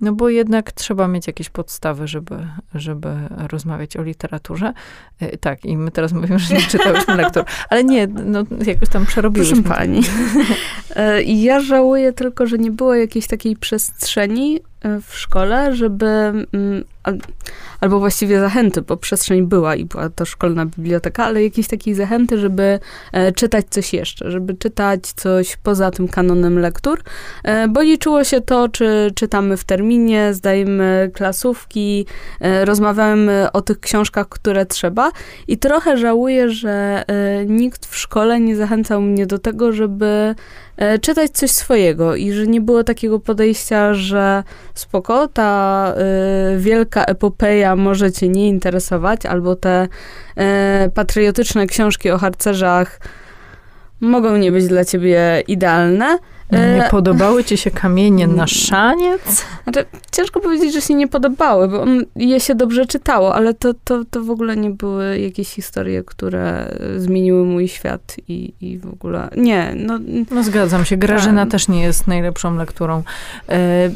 No 0.00 0.12
bo 0.12 0.28
jednak 0.28 0.72
trzeba 0.72 1.08
mieć 1.08 1.26
jakieś 1.26 1.50
podstawy, 1.50 2.08
żeby, 2.08 2.46
żeby 2.74 3.08
rozmawiać 3.48 3.96
o 3.96 4.02
literaturze. 4.02 4.72
E, 5.20 5.38
tak, 5.38 5.64
i 5.64 5.76
my 5.76 5.90
teraz 5.90 6.12
mówimy, 6.12 6.38
że 6.38 6.54
nie 6.54 6.60
czytałyśmy 6.60 7.16
lektur. 7.16 7.44
Ale 7.70 7.84
nie, 7.84 8.06
no 8.06 8.44
jakoś 8.66 8.88
tam 8.88 9.06
przerobiłyśmy. 9.06 9.62
Proszę 9.62 9.78
pani. 9.78 10.00
E, 10.96 11.22
ja 11.22 11.60
żałuję 11.60 12.12
tylko, 12.12 12.46
że 12.46 12.58
nie 12.58 12.70
było 12.70 12.94
jakiejś 12.94 13.26
takiej 13.26 13.56
przestrzeni 13.56 14.60
w 14.84 15.14
szkole, 15.18 15.74
żeby 15.74 16.06
mm, 16.06 16.84
albo 17.80 17.98
właściwie 17.98 18.40
zachęty, 18.40 18.82
bo 18.82 18.96
przestrzeń 18.96 19.46
była 19.46 19.76
i 19.76 19.84
była 19.84 20.08
to 20.08 20.24
szkolna 20.24 20.66
biblioteka, 20.66 21.24
ale 21.24 21.42
jakieś 21.42 21.68
takiej 21.68 21.94
zachęty, 21.94 22.38
żeby 22.38 22.78
e, 23.12 23.32
czytać 23.32 23.66
coś 23.70 23.92
jeszcze, 23.92 24.30
żeby 24.30 24.54
czytać 24.54 25.06
coś 25.06 25.56
poza 25.56 25.90
tym 25.90 26.08
kanonem 26.08 26.58
lektur, 26.58 27.02
e, 27.44 27.68
bo 27.68 27.82
liczyło 27.82 28.24
się 28.24 28.40
to, 28.40 28.68
czy 28.68 29.12
czytamy 29.14 29.56
w 29.56 29.64
terminie, 29.64 30.34
zdajemy 30.34 31.10
klasówki, 31.14 32.06
e, 32.40 32.64
rozmawiamy 32.64 33.46
o 33.52 33.62
tych 33.62 33.80
książkach, 33.80 34.28
które 34.28 34.66
trzeba. 34.66 35.10
I 35.48 35.58
trochę 35.58 35.96
żałuję, 35.96 36.50
że 36.50 37.04
nikt 37.46 37.86
w 37.86 37.96
szkole 37.96 38.40
nie 38.40 38.56
zachęcał 38.56 39.00
mnie 39.00 39.26
do 39.26 39.38
tego, 39.38 39.72
żeby 39.72 40.34
czytać 41.00 41.30
coś 41.30 41.50
swojego 41.50 42.16
i 42.16 42.32
że 42.32 42.46
nie 42.46 42.60
było 42.60 42.84
takiego 42.84 43.18
podejścia, 43.20 43.94
że 43.94 44.42
spoko, 44.74 45.28
ta 45.28 45.94
wielka 46.56 46.82
wielka 46.82 47.04
epopeja 47.04 47.76
może 47.76 48.12
cię 48.12 48.28
nie 48.28 48.48
interesować, 48.48 49.26
albo 49.26 49.56
te 49.56 49.88
e, 50.36 50.90
patriotyczne 50.94 51.66
książki 51.66 52.10
o 52.10 52.18
harcerzach 52.18 53.00
mogą 54.02 54.36
nie 54.36 54.52
być 54.52 54.66
dla 54.66 54.84
ciebie 54.84 55.42
idealne. 55.48 56.18
No, 56.50 56.58
nie 56.58 56.86
e, 56.86 56.90
podobały 56.90 57.44
ci 57.44 57.56
się 57.56 57.70
kamienie 57.70 58.26
na 58.42 58.46
szaniec? 58.46 59.46
Znaczy, 59.64 59.84
ciężko 60.12 60.40
powiedzieć, 60.40 60.72
że 60.74 60.80
się 60.80 60.94
nie 60.94 61.08
podobały, 61.08 61.68
bo 61.68 61.84
je 62.16 62.40
się 62.40 62.54
dobrze 62.54 62.86
czytało, 62.86 63.34
ale 63.34 63.54
to, 63.54 63.74
to, 63.84 64.04
to 64.10 64.22
w 64.22 64.30
ogóle 64.30 64.56
nie 64.56 64.70
były 64.70 65.18
jakieś 65.18 65.48
historie, 65.48 66.04
które 66.04 66.74
zmieniły 66.96 67.44
mój 67.44 67.68
świat 67.68 68.16
i, 68.28 68.54
i 68.60 68.78
w 68.78 68.86
ogóle 68.86 69.28
nie. 69.36 69.72
No, 69.76 69.98
no 70.30 70.42
zgadzam 70.42 70.84
się. 70.84 70.96
Grażyna 70.96 71.42
tak. 71.42 71.50
też 71.50 71.68
nie 71.68 71.82
jest 71.82 72.06
najlepszą 72.06 72.56
lekturą. 72.56 73.02
E, 73.48 73.90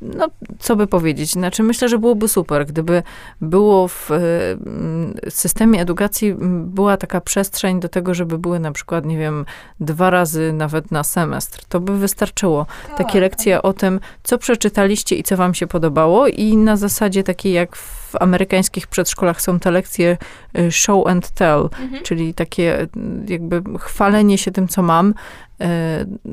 no, 0.00 0.26
co 0.58 0.76
by 0.76 0.86
powiedzieć? 0.86 1.32
Znaczy, 1.32 1.62
myślę, 1.62 1.88
że 1.88 1.98
byłoby 1.98 2.28
super, 2.28 2.66
gdyby 2.66 3.02
było 3.40 3.88
w 3.88 4.10
y, 4.10 5.30
systemie 5.30 5.80
edukacji 5.80 6.34
była 6.64 6.96
taka 6.96 7.20
przestrzeń 7.20 7.80
do 7.80 7.88
tego, 7.88 8.14
żeby 8.14 8.38
były 8.38 8.60
na 8.60 8.72
przykład, 8.72 9.06
nie 9.06 9.18
wiem, 9.18 9.44
dwa 9.80 10.10
razy 10.10 10.52
nawet 10.52 10.90
na 10.90 11.04
semestr. 11.04 11.64
To 11.68 11.80
by 11.80 11.98
wystarczyło. 11.98 12.66
Tak. 12.86 12.96
Takie 12.96 13.20
lekcje 13.20 13.62
o 13.62 13.72
tym, 13.72 14.00
co 14.22 14.38
przeczytaliście 14.38 15.16
i 15.16 15.22
co 15.22 15.36
wam 15.36 15.54
się 15.54 15.66
podobało 15.66 16.26
i 16.26 16.56
na 16.56 16.76
zasadzie 16.76 17.22
takiej 17.22 17.52
jak 17.52 17.76
w 17.76 18.07
amerykańskich 18.20 18.86
przedszkolach 18.86 19.40
są 19.40 19.60
te 19.60 19.70
lekcje 19.70 20.16
y, 20.58 20.72
show 20.72 21.06
and 21.06 21.30
tell, 21.30 21.68
mhm. 21.82 22.02
czyli 22.02 22.34
takie 22.34 22.86
jakby 23.28 23.62
chwalenie 23.78 24.38
się 24.38 24.50
tym, 24.50 24.68
co 24.68 24.82
mam, 24.82 25.14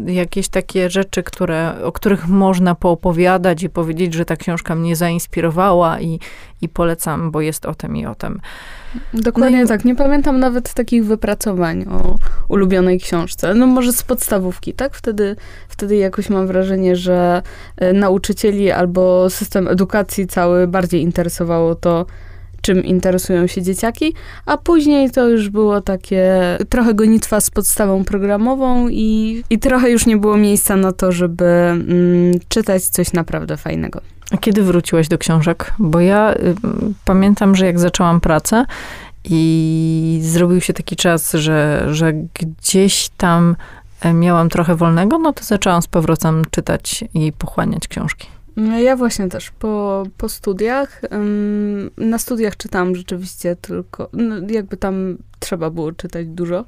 Y, 0.06 0.14
jakieś 0.14 0.48
takie 0.50 0.90
rzeczy, 0.90 1.24
które, 1.24 1.74
o 1.84 1.92
których 1.92 2.28
można 2.28 2.76
poopowiadać 2.76 3.64
i 3.64 3.70
powiedzieć, 3.70 4.14
że 4.14 4.26
ta 4.26 4.36
książka 4.36 4.76
mnie 4.76 4.96
zainspirowała 4.96 6.00
i, 6.00 6.20
i 6.66 6.70
polecam, 6.70 7.32
bo 7.32 7.42
jest 7.42 7.66
o 7.66 7.76
tym 7.76 7.98
i 7.98 8.06
o 8.06 8.16
tym. 8.16 8.40
Dokładnie 9.14 9.62
no 9.62 9.68
tak. 9.68 9.86
Nie 9.86 9.96
pamiętam 9.96 10.40
nawet 10.40 10.74
takich 10.74 11.06
wypracowań 11.06 11.86
o 11.92 12.16
ulubionej 12.50 13.00
książce. 13.00 13.54
No 13.54 13.68
może 13.68 13.94
z 13.94 14.04
podstawówki, 14.04 14.74
tak? 14.74 14.96
Wtedy, 14.96 15.36
wtedy 15.68 15.96
jakoś 15.96 16.30
mam 16.30 16.48
wrażenie, 16.48 16.96
że 16.96 17.42
y, 17.82 17.94
nauczycieli 17.94 18.72
albo 18.72 19.30
system 19.30 19.68
edukacji 19.68 20.28
cały 20.28 20.68
bardziej 20.68 21.02
interesowało 21.02 21.76
to, 21.76 22.06
czym 22.62 22.84
interesują 22.84 23.48
się 23.48 23.62
dzieciaki, 23.62 24.14
a 24.46 24.58
później 24.58 25.12
to 25.12 25.30
już 25.30 25.50
było 25.50 25.82
takie 25.82 26.34
trochę 26.70 26.94
gonitwa 26.94 27.42
z 27.42 27.50
podstawą 27.50 28.04
programową 28.04 28.90
i, 28.90 29.44
i 29.50 29.60
trochę 29.60 29.90
już 29.90 30.06
nie 30.06 30.18
było 30.18 30.38
miejsca 30.38 30.76
na 30.76 30.92
to, 30.92 31.12
żeby 31.12 31.46
mm, 31.46 32.34
czytać 32.48 32.84
coś 32.84 33.14
naprawdę 33.14 33.58
fajnego. 33.58 34.02
A 34.32 34.38
kiedy 34.38 34.64
wróciłaś 34.64 35.08
do 35.08 35.18
książek? 35.18 35.74
Bo 35.80 36.00
ja 36.00 36.34
y, 36.34 36.56
pamiętam, 37.06 37.56
że 37.56 37.66
jak 37.66 37.80
zaczęłam 37.80 38.22
pracę 38.22 38.66
i 39.24 40.20
zrobił 40.24 40.62
się 40.62 40.74
taki 40.74 40.96
czas, 40.96 41.34
że, 41.34 41.86
że 41.92 42.14
gdzieś 42.14 43.10
tam 43.18 43.56
e, 44.02 44.14
miałam 44.14 44.50
trochę 44.50 44.76
wolnego, 44.76 45.20
no 45.20 45.34
to 45.34 45.44
zaczęłam 45.44 45.82
z 45.82 45.88
powrotem 45.88 46.44
czytać 46.52 47.04
i 47.14 47.34
pochłaniać 47.34 47.88
książki. 47.88 48.28
No, 48.56 48.80
ja 48.80 48.96
właśnie 48.96 49.30
też 49.30 49.52
po, 49.52 50.04
po 50.18 50.30
studiach. 50.30 51.02
na 51.98 52.20
studiach 52.20 52.58
czytałam 52.58 52.96
rzeczywiście 52.96 53.56
tylko, 53.56 54.10
no 54.14 54.36
jakby 54.50 54.78
tam 54.78 55.18
trzeba 55.40 55.70
było 55.70 55.92
czytać 55.92 56.28
dużo, 56.28 56.66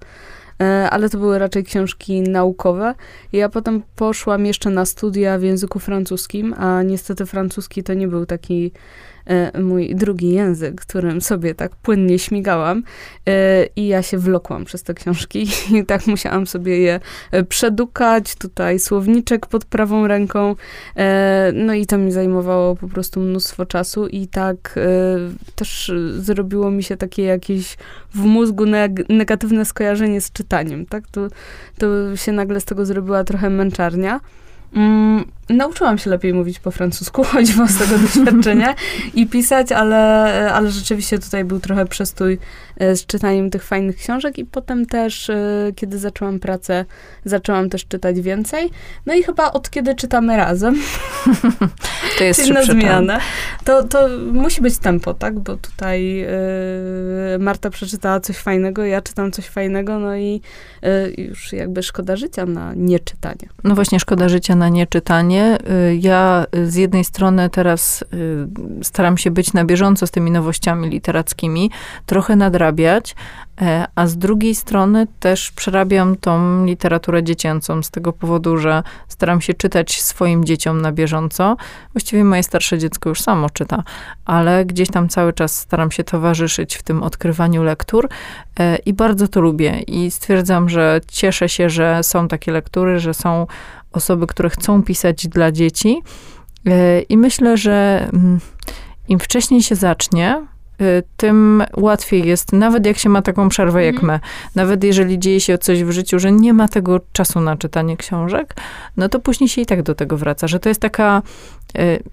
ale 0.66 1.10
to 1.10 1.18
były 1.18 1.40
raczej 1.40 1.64
książki 1.64 2.22
naukowe. 2.22 2.96
Ja 3.34 3.50
potem 3.50 3.84
poszłam 3.96 4.46
jeszcze 4.46 4.70
na 4.70 4.86
studia 4.86 5.38
w 5.38 5.44
języku 5.44 5.80
francuskim, 5.80 6.56
a 6.58 6.84
niestety 6.84 7.26
francuski 7.26 7.84
to 7.84 7.94
nie 7.94 8.08
był 8.08 8.26
taki 8.26 8.72
E, 8.72 9.17
mój 9.62 9.96
drugi 9.96 10.31
język, 10.31 10.81
którym 10.81 11.22
sobie 11.22 11.55
tak 11.55 11.75
płynnie 11.75 12.19
śmigałam 12.19 12.84
e, 13.25 13.65
i 13.75 13.88
ja 13.88 14.01
się 14.01 14.17
wlokłam 14.17 14.65
przez 14.65 14.84
te 14.84 14.93
książki 14.93 15.48
i 15.79 15.86
tak 15.86 16.07
musiałam 16.07 16.48
sobie 16.48 16.79
je 16.79 17.00
e, 17.31 17.43
przedukać, 17.43 18.36
tutaj 18.36 18.79
słowniczek 18.79 19.46
pod 19.46 19.65
prawą 19.65 20.07
ręką, 20.07 20.55
no 21.53 21.74
i 21.74 21.86
to 21.86 21.98
mi 21.98 22.12
zajmowało 22.12 22.75
po 22.75 22.88
prostu 22.88 23.19
mnóstwo 23.19 23.65
czasu 23.65 24.07
i 24.07 24.27
tak 24.27 24.79
też 25.55 25.91
zrobiło 26.17 26.72
mi 26.72 26.84
się 26.84 26.98
takie 26.98 27.24
jakieś 27.24 27.77
w 28.13 28.19
mózgu 28.19 28.63
negatywne 29.10 29.65
skojarzenie 29.65 30.22
z 30.22 30.31
czytaniem, 30.31 30.86
tak? 30.86 31.07
To, 31.07 31.27
to 31.77 32.15
się 32.15 32.31
nagle 32.31 32.62
z 32.62 32.65
tego 32.65 32.86
zrobiła 32.86 33.24
trochę 33.24 33.50
męczarnia. 33.50 34.19
Mm, 34.74 35.26
nauczyłam 35.50 35.98
się 35.98 36.10
lepiej 36.10 36.34
mówić 36.34 36.60
po 36.60 36.72
francusku, 36.72 37.24
choćby 37.34 37.68
z 37.68 37.78
tego 37.78 37.98
doświadczenia 37.98 38.76
i 39.14 39.28
pisać, 39.28 39.72
ale, 39.72 39.98
ale 40.54 40.72
rzeczywiście 40.72 41.20
tutaj 41.20 41.44
był 41.44 41.60
trochę 41.60 41.86
przestój 41.86 42.40
e, 42.78 42.96
z 42.96 43.06
czytaniem 43.06 43.50
tych 43.50 43.64
fajnych 43.64 43.96
książek 43.96 44.38
i 44.38 44.46
potem 44.46 44.86
też, 44.86 45.30
e, 45.30 45.72
kiedy 45.76 45.98
zaczęłam 46.00 46.40
pracę, 46.40 46.86
zaczęłam 47.26 47.70
też 47.70 47.88
czytać 47.88 48.22
więcej. 48.22 48.70
No 49.06 49.14
i 49.14 49.24
chyba 49.24 49.52
od 49.52 49.70
kiedy 49.70 49.96
czytamy 49.96 50.38
razem, 50.38 50.76
to 52.18 52.24
jest 52.24 52.50
na 52.50 52.64
zmianę, 52.64 53.20
to, 53.64 53.84
to 53.84 54.08
musi 54.34 54.62
być 54.62 54.78
tempo, 54.78 55.14
tak? 55.14 55.40
Bo 55.40 55.58
tutaj 55.58 56.24
y, 57.36 57.40
Marta 57.40 57.70
przeczytała 57.70 58.20
coś 58.20 58.38
fajnego, 58.38 58.86
ja 58.86 59.02
czytam 59.02 59.32
coś 59.32 59.46
fajnego, 59.46 60.00
no 60.00 60.16
i 60.16 60.42
y, 60.84 61.22
już 61.22 61.54
jakby 61.54 61.84
szkoda 61.84 62.16
życia 62.16 62.46
na 62.46 62.74
nieczytanie. 62.76 63.50
No 63.64 63.76
właśnie, 63.76 64.00
szkoda 64.00 64.30
życia 64.30 64.56
na 64.58 64.70
nieczytanie 64.70 65.58
Y, 65.70 65.96
ja 66.02 66.46
z 66.64 66.76
jednej 66.76 67.04
strony 67.04 67.50
teraz 67.50 68.02
y, 68.02 68.06
staram 68.84 69.18
się 69.18 69.32
być 69.32 69.54
na 69.54 69.66
bieżąco 69.66 70.08
z 70.08 70.12
tymi 70.12 70.32
nowościami 70.32 70.90
literackimi, 70.90 71.72
trochę 72.06 72.36
nadrabiać, 72.36 73.16
E, 73.62 73.88
a 73.96 74.08
z 74.08 74.18
drugiej 74.18 74.56
strony 74.56 75.08
też 75.20 75.52
przerabiam 75.52 76.16
tą 76.16 76.66
literaturę 76.66 77.24
dziecięcą 77.24 77.84
z 77.84 77.92
tego 77.92 78.14
powodu, 78.14 78.58
że 78.58 78.84
staram 79.08 79.42
się 79.42 79.54
czytać 79.54 80.02
swoim 80.02 80.46
dzieciom 80.46 80.82
na 80.82 80.92
bieżąco. 80.92 81.58
Właściwie 81.94 82.24
moje 82.24 82.44
starsze 82.44 82.78
dziecko 82.78 83.10
już 83.10 83.22
samo 83.22 83.50
czyta, 83.50 83.84
ale 84.26 84.66
gdzieś 84.66 84.90
tam 84.90 85.10
cały 85.10 85.34
czas 85.34 85.60
staram 85.60 85.92
się 85.92 86.04
towarzyszyć 86.04 86.76
w 86.76 86.84
tym 86.84 87.04
odkrywaniu 87.04 87.64
lektur 87.64 88.10
e, 88.60 88.76
i 88.76 88.94
bardzo 88.94 89.28
to 89.28 89.42
lubię. 89.42 89.80
I 89.80 90.12
stwierdzam, 90.12 90.70
że 90.70 91.02
cieszę 91.08 91.50
się, 91.50 91.70
że 91.70 92.04
są 92.04 92.28
takie 92.28 92.52
lektury, 92.52 93.00
że 93.00 93.14
są 93.14 93.48
osoby, 93.98 94.27
które 94.27 94.50
chcą 94.50 94.84
pisać 94.84 95.27
dla 95.27 95.51
dzieci. 95.51 96.01
E, 96.66 97.01
I 97.01 97.18
myślę, 97.18 97.58
że 97.58 98.08
mm, 98.13 98.39
im 99.08 99.20
wcześniej 99.20 99.63
się 99.63 99.75
zacznie, 99.75 100.48
y, 100.82 101.04
tym 101.18 101.63
łatwiej 101.77 102.27
jest, 102.27 102.54
nawet 102.54 102.86
jak 102.86 102.98
się 102.98 103.10
ma 103.10 103.22
taką 103.22 103.50
przerwę 103.50 103.86
jak 103.86 103.96
mhm. 103.96 104.13
my, 104.13 104.20
nawet 104.56 104.84
jeżeli 104.84 105.20
dzieje 105.20 105.39
się 105.39 105.58
coś 105.58 105.84
w 105.84 105.92
życiu, 105.92 106.20
że 106.20 106.32
nie 106.32 106.54
ma 106.54 106.68
tego 106.68 107.00
czasu 107.12 107.42
na 107.42 107.58
czytanie 107.58 107.98
książek, 107.98 108.56
no 108.98 109.10
to 109.10 109.20
później 109.20 109.48
się 109.48 109.62
i 109.62 109.66
tak 109.66 109.84
do 109.84 109.96
tego 109.96 110.18
wraca, 110.18 110.48
że 110.48 110.60
to 110.60 110.70
jest 110.70 110.82
taka, 110.82 111.22
y, 111.77 112.04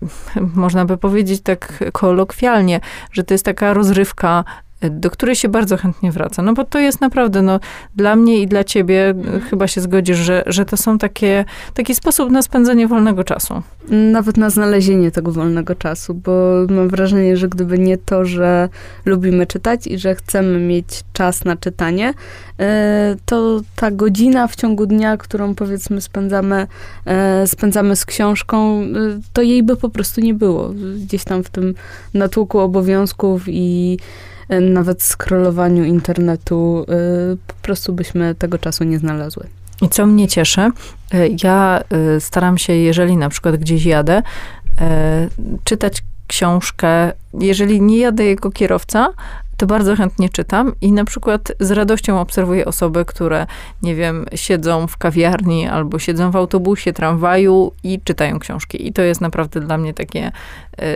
można 0.64 0.84
by 0.84 0.96
powiedzieć 0.96 1.40
tak 1.42 1.84
kolokwialnie, 1.92 2.80
że 3.12 3.24
to 3.24 3.34
jest 3.34 3.44
taka 3.44 3.74
rozrywka 3.74 4.44
do 4.90 5.10
której 5.10 5.36
się 5.36 5.48
bardzo 5.48 5.76
chętnie 5.76 6.12
wraca. 6.12 6.42
No 6.42 6.52
bo 6.52 6.64
to 6.64 6.78
jest 6.78 7.00
naprawdę, 7.00 7.42
no, 7.42 7.60
dla 7.96 8.16
mnie 8.16 8.42
i 8.42 8.46
dla 8.46 8.64
ciebie 8.64 9.08
mhm. 9.08 9.40
chyba 9.40 9.66
się 9.66 9.80
zgodzisz, 9.80 10.18
że, 10.18 10.42
że 10.46 10.64
to 10.64 10.76
są 10.76 10.98
takie, 10.98 11.44
taki 11.74 11.94
sposób 11.94 12.30
na 12.30 12.42
spędzenie 12.42 12.88
wolnego 12.88 13.24
czasu. 13.24 13.62
Nawet 13.88 14.36
na 14.36 14.50
znalezienie 14.50 15.10
tego 15.10 15.32
wolnego 15.32 15.74
czasu, 15.74 16.14
bo 16.14 16.52
mam 16.70 16.88
wrażenie, 16.88 17.36
że 17.36 17.48
gdyby 17.48 17.78
nie 17.78 17.98
to, 17.98 18.24
że 18.24 18.68
lubimy 19.04 19.46
czytać 19.46 19.86
i 19.86 19.98
że 19.98 20.14
chcemy 20.14 20.58
mieć 20.58 20.86
czas 21.12 21.44
na 21.44 21.56
czytanie, 21.56 22.14
e, 22.60 23.16
to 23.26 23.60
ta 23.76 23.90
godzina 23.90 24.46
w 24.46 24.56
ciągu 24.56 24.86
dnia, 24.86 25.16
którą 25.16 25.54
powiedzmy 25.54 26.00
spędzamy, 26.00 26.66
e, 27.06 27.46
spędzamy 27.46 27.96
z 27.96 28.04
książką, 28.04 28.80
e, 28.80 28.84
to 29.32 29.42
jej 29.42 29.62
by 29.62 29.76
po 29.76 29.88
prostu 29.88 30.20
nie 30.20 30.34
było. 30.34 30.70
Gdzieś 31.04 31.24
tam 31.24 31.44
w 31.44 31.50
tym 31.50 31.74
natłoku 32.14 32.58
obowiązków 32.58 33.42
i 33.46 33.98
E, 33.98 34.33
nawet 34.48 35.02
scrollowaniu 35.02 35.84
internetu, 35.84 36.86
e, 36.88 36.94
po 37.46 37.54
prostu 37.62 37.92
byśmy 37.92 38.34
tego 38.34 38.58
czasu 38.58 38.84
nie 38.84 38.98
znalazły. 38.98 39.46
I 39.82 39.88
co 39.88 40.06
mnie 40.06 40.28
cieszy, 40.28 40.60
e, 40.60 40.70
ja 41.44 41.82
staram 42.18 42.58
się, 42.58 42.72
jeżeli 42.72 43.16
na 43.16 43.28
przykład 43.28 43.56
gdzieś 43.56 43.84
jadę, 43.84 44.22
czytać 45.64 46.02
książkę, 46.26 47.12
jeżeli 47.40 47.82
nie 47.82 47.98
jadę 47.98 48.26
jako 48.26 48.50
kierowca, 48.50 49.12
to 49.56 49.66
bardzo 49.66 49.96
chętnie 49.96 50.28
czytam 50.28 50.72
i 50.80 50.92
na 50.92 51.04
przykład 51.04 51.52
z 51.60 51.70
radością 51.70 52.20
obserwuję 52.20 52.64
osoby, 52.64 53.04
które, 53.04 53.46
nie 53.82 53.94
wiem, 53.94 54.26
siedzą 54.34 54.86
w 54.86 54.96
kawiarni 54.96 55.68
albo 55.68 55.98
siedzą 55.98 56.30
w 56.30 56.36
autobusie, 56.36 56.92
tramwaju 56.92 57.72
i 57.82 58.00
czytają 58.04 58.38
książki. 58.38 58.86
I 58.86 58.92
to 58.92 59.02
jest 59.02 59.20
naprawdę 59.20 59.60
dla 59.60 59.78
mnie 59.78 59.94
takie, 59.94 60.32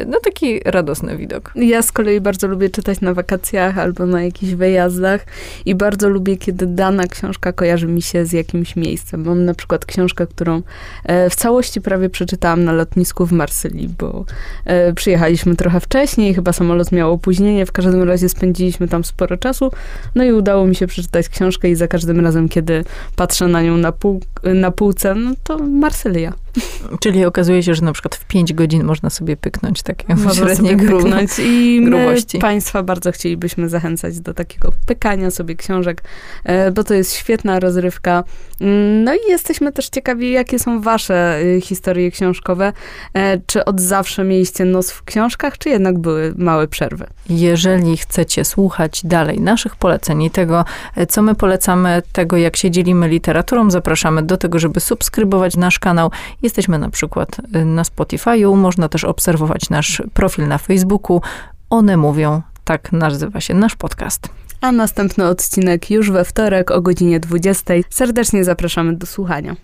no 0.06 0.20
taki 0.20 0.60
radosny 0.64 1.16
widok. 1.16 1.52
Ja 1.54 1.82
z 1.82 1.92
kolei 1.92 2.20
bardzo 2.20 2.46
lubię 2.46 2.70
czytać 2.70 3.00
na 3.00 3.14
wakacjach 3.14 3.78
albo 3.78 4.06
na 4.06 4.22
jakichś 4.22 4.52
wyjazdach 4.52 5.26
i 5.66 5.74
bardzo 5.74 6.08
lubię, 6.08 6.36
kiedy 6.36 6.66
dana 6.66 7.06
książka 7.06 7.52
kojarzy 7.52 7.86
mi 7.86 8.02
się 8.02 8.26
z 8.26 8.32
jakimś 8.32 8.76
miejscem. 8.76 9.24
Mam 9.24 9.44
na 9.44 9.54
przykład 9.54 9.84
książkę, 9.84 10.26
którą 10.26 10.62
e, 11.04 11.30
w 11.30 11.34
całości 11.34 11.80
prawie 11.80 12.10
przeczytałam 12.10 12.64
na 12.64 12.72
lotnisku 12.72 13.26
w 13.26 13.32
Marsylii, 13.32 13.88
bo 13.98 14.24
e, 14.64 14.92
przyjechaliśmy 14.92 15.56
trochę 15.56 15.80
wcześniej, 15.80 16.34
chyba 16.34 16.52
samolot 16.52 16.92
miał 16.92 17.12
opóźnienie, 17.12 17.66
w 17.66 17.72
każdym 17.72 18.02
razie 18.02 18.28
spędziliśmy 18.28 18.88
tam 18.88 19.04
sporo 19.04 19.36
czasu, 19.36 19.70
no 20.14 20.24
i 20.24 20.32
udało 20.32 20.66
mi 20.66 20.74
się 20.74 20.86
przeczytać 20.86 21.28
książkę 21.28 21.70
i 21.70 21.74
za 21.74 21.88
każdym 21.88 22.20
razem, 22.20 22.48
kiedy 22.48 22.84
patrzę 23.16 23.48
na 23.48 23.62
nią 23.62 23.76
na, 23.76 23.92
pół, 23.92 24.20
na 24.42 24.70
półce, 24.70 25.14
no 25.14 25.34
to 25.44 25.58
Marsylia. 25.58 26.47
Czyli 27.02 27.24
okazuje 27.24 27.62
się, 27.62 27.74
że 27.74 27.82
na 27.82 27.92
przykład 27.92 28.14
w 28.14 28.24
5 28.24 28.52
godzin 28.52 28.84
można 28.84 29.10
sobie 29.10 29.36
pyknąć 29.36 29.82
takie 29.82 30.04
średnie 30.34 30.76
pyknąć 30.76 31.30
i 31.38 31.84
grubości. 31.84 32.38
Państwa 32.38 32.82
bardzo 32.82 33.12
chcielibyśmy 33.12 33.68
zachęcać 33.68 34.20
do 34.20 34.34
takiego 34.34 34.72
pykania 34.86 35.30
sobie 35.30 35.56
książek, 35.56 36.02
e, 36.44 36.70
bo 36.70 36.84
to 36.84 36.94
jest 36.94 37.14
świetna 37.14 37.60
rozrywka. 37.60 38.24
Mm, 38.60 39.04
no 39.04 39.14
i 39.14 39.18
jesteśmy 39.28 39.72
też 39.72 39.88
ciekawi, 39.88 40.30
jakie 40.30 40.58
są 40.58 40.80
wasze 40.80 41.40
y, 41.42 41.60
historie 41.60 42.10
książkowe. 42.10 42.72
E, 43.14 43.40
czy 43.46 43.64
od 43.64 43.80
zawsze 43.80 44.24
mieliście 44.24 44.64
nos 44.64 44.90
w 44.90 45.04
książkach, 45.04 45.58
czy 45.58 45.68
jednak 45.68 45.98
były 45.98 46.34
małe 46.36 46.68
przerwy? 46.68 47.06
Jeżeli 47.28 47.96
chcecie 47.96 48.44
słuchać 48.44 49.00
dalej 49.04 49.40
naszych 49.40 49.76
poleceń 49.76 50.22
i 50.22 50.30
tego, 50.30 50.64
e, 50.96 51.06
co 51.06 51.22
my 51.22 51.34
polecamy, 51.34 52.02
tego 52.12 52.36
jak 52.36 52.56
się 52.56 52.70
dzielimy 52.70 53.08
literaturą, 53.08 53.70
zapraszamy 53.70 54.22
do 54.22 54.36
tego, 54.36 54.58
żeby 54.58 54.80
subskrybować 54.80 55.56
nasz 55.56 55.78
kanał. 55.78 56.10
Jesteśmy 56.48 56.78
na 56.78 56.90
przykład 56.90 57.36
y, 57.56 57.64
na 57.64 57.82
Spotify'u, 57.82 58.56
można 58.56 58.88
też 58.88 59.04
obserwować 59.04 59.70
nasz 59.70 60.02
profil 60.12 60.48
na 60.48 60.58
Facebooku. 60.58 61.20
One 61.70 61.96
mówią, 61.96 62.42
tak 62.64 62.92
nazywa 62.92 63.40
się 63.40 63.54
nasz 63.54 63.76
podcast. 63.76 64.28
A 64.60 64.72
następny 64.72 65.26
odcinek 65.26 65.90
już 65.90 66.10
we 66.10 66.24
wtorek 66.24 66.70
o 66.70 66.80
godzinie 66.80 67.20
20. 67.20 67.74
Serdecznie 67.90 68.44
zapraszamy 68.44 68.96
do 68.96 69.06
słuchania. 69.06 69.56